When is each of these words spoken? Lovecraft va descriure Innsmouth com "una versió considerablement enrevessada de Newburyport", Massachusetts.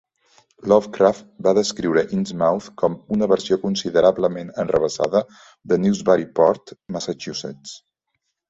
Lovecraft 0.71 1.27
va 1.47 1.53
descriure 1.57 2.03
Innsmouth 2.19 2.69
com 2.83 2.95
"una 3.17 3.27
versió 3.33 3.59
considerablement 3.67 4.49
enrevessada 4.65 5.23
de 5.73 5.81
Newburyport", 5.85 6.75
Massachusetts. 6.97 7.79